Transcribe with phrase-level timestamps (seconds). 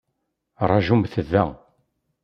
[0.69, 1.45] Rajumt da!